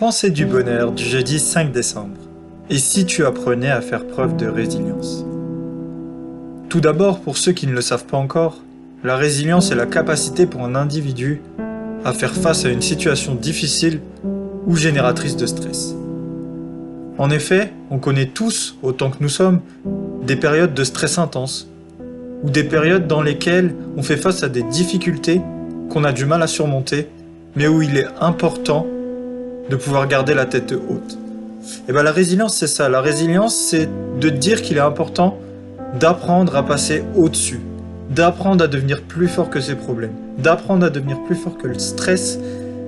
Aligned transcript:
Pensée 0.00 0.30
du 0.30 0.46
bonheur 0.46 0.92
du 0.92 1.04
jeudi 1.04 1.38
5 1.38 1.72
décembre. 1.72 2.16
Et 2.70 2.78
si 2.78 3.04
tu 3.04 3.26
apprenais 3.26 3.70
à 3.70 3.82
faire 3.82 4.06
preuve 4.06 4.34
de 4.34 4.46
résilience 4.46 5.26
Tout 6.70 6.80
d'abord, 6.80 7.20
pour 7.20 7.36
ceux 7.36 7.52
qui 7.52 7.66
ne 7.66 7.74
le 7.74 7.82
savent 7.82 8.06
pas 8.06 8.16
encore, 8.16 8.62
la 9.04 9.18
résilience 9.18 9.70
est 9.70 9.74
la 9.74 9.84
capacité 9.84 10.46
pour 10.46 10.62
un 10.62 10.74
individu 10.74 11.42
à 12.02 12.14
faire 12.14 12.32
face 12.32 12.64
à 12.64 12.70
une 12.70 12.80
situation 12.80 13.34
difficile 13.34 14.00
ou 14.66 14.74
génératrice 14.74 15.36
de 15.36 15.44
stress. 15.44 15.94
En 17.18 17.28
effet, 17.28 17.70
on 17.90 17.98
connaît 17.98 18.28
tous, 18.28 18.78
autant 18.82 19.10
que 19.10 19.18
nous 19.20 19.28
sommes, 19.28 19.60
des 20.26 20.36
périodes 20.36 20.72
de 20.72 20.84
stress 20.84 21.18
intense, 21.18 21.68
ou 22.42 22.48
des 22.48 22.64
périodes 22.64 23.06
dans 23.06 23.20
lesquelles 23.20 23.74
on 23.98 24.02
fait 24.02 24.16
face 24.16 24.44
à 24.44 24.48
des 24.48 24.62
difficultés 24.62 25.42
qu'on 25.90 26.04
a 26.04 26.12
du 26.12 26.24
mal 26.24 26.42
à 26.42 26.46
surmonter, 26.46 27.06
mais 27.54 27.68
où 27.68 27.82
il 27.82 27.98
est 27.98 28.08
important 28.18 28.86
de 29.70 29.76
pouvoir 29.76 30.08
garder 30.08 30.34
la 30.34 30.46
tête 30.46 30.72
haute. 30.72 31.16
Et 31.88 31.92
bien 31.92 32.02
la 32.02 32.10
résilience, 32.10 32.56
c'est 32.56 32.66
ça. 32.66 32.88
La 32.88 33.00
résilience, 33.00 33.54
c'est 33.54 33.88
de 34.18 34.28
dire 34.28 34.62
qu'il 34.62 34.76
est 34.76 34.80
important 34.80 35.38
d'apprendre 35.98 36.56
à 36.56 36.64
passer 36.64 37.04
au-dessus, 37.16 37.60
d'apprendre 38.10 38.64
à 38.64 38.66
devenir 38.66 39.02
plus 39.02 39.28
fort 39.28 39.48
que 39.48 39.60
ses 39.60 39.76
problèmes, 39.76 40.12
d'apprendre 40.38 40.84
à 40.84 40.90
devenir 40.90 41.22
plus 41.24 41.36
fort 41.36 41.56
que 41.56 41.68
le 41.68 41.78
stress 41.78 42.38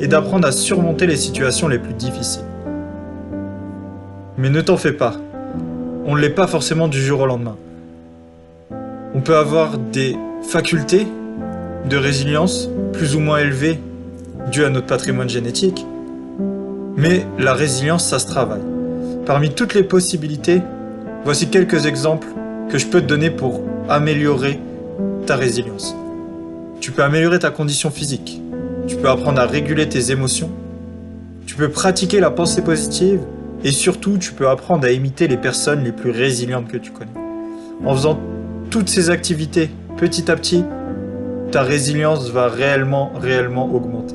et 0.00 0.08
d'apprendre 0.08 0.46
à 0.48 0.52
surmonter 0.52 1.06
les 1.06 1.16
situations 1.16 1.68
les 1.68 1.78
plus 1.78 1.94
difficiles. 1.94 2.44
Mais 4.36 4.50
ne 4.50 4.60
t'en 4.60 4.76
fais 4.76 4.92
pas, 4.92 5.14
on 6.06 6.16
ne 6.16 6.20
l'est 6.20 6.30
pas 6.30 6.48
forcément 6.48 6.88
du 6.88 7.00
jour 7.00 7.20
au 7.20 7.26
lendemain. 7.26 7.56
On 9.14 9.20
peut 9.20 9.36
avoir 9.36 9.78
des 9.78 10.16
facultés 10.42 11.06
de 11.88 11.96
résilience 11.96 12.68
plus 12.92 13.14
ou 13.14 13.20
moins 13.20 13.38
élevées 13.38 13.78
dues 14.50 14.64
à 14.64 14.70
notre 14.70 14.86
patrimoine 14.86 15.28
génétique, 15.28 15.86
mais 17.04 17.26
la 17.38 17.52
résilience, 17.52 18.06
ça 18.06 18.18
se 18.18 18.26
travaille. 18.26 18.62
Parmi 19.26 19.50
toutes 19.50 19.74
les 19.74 19.82
possibilités, 19.82 20.62
voici 21.22 21.48
quelques 21.48 21.84
exemples 21.84 22.28
que 22.70 22.78
je 22.78 22.86
peux 22.86 23.02
te 23.02 23.06
donner 23.06 23.28
pour 23.28 23.60
améliorer 23.90 24.58
ta 25.26 25.36
résilience. 25.36 25.94
Tu 26.80 26.92
peux 26.92 27.02
améliorer 27.02 27.38
ta 27.38 27.50
condition 27.50 27.90
physique. 27.90 28.40
Tu 28.86 28.96
peux 28.96 29.10
apprendre 29.10 29.38
à 29.38 29.44
réguler 29.44 29.86
tes 29.86 30.12
émotions. 30.12 30.50
Tu 31.46 31.56
peux 31.56 31.68
pratiquer 31.68 32.20
la 32.20 32.30
pensée 32.30 32.62
positive. 32.62 33.20
Et 33.64 33.70
surtout, 33.70 34.16
tu 34.16 34.32
peux 34.32 34.48
apprendre 34.48 34.86
à 34.86 34.90
imiter 34.90 35.28
les 35.28 35.36
personnes 35.36 35.84
les 35.84 35.92
plus 35.92 36.10
résilientes 36.10 36.68
que 36.68 36.78
tu 36.78 36.90
connais. 36.90 37.10
En 37.84 37.94
faisant 37.94 38.18
toutes 38.70 38.88
ces 38.88 39.10
activités 39.10 39.68
petit 39.98 40.30
à 40.30 40.36
petit, 40.36 40.64
ta 41.52 41.64
résilience 41.64 42.30
va 42.30 42.48
réellement, 42.48 43.12
réellement 43.20 43.70
augmenter. 43.74 44.14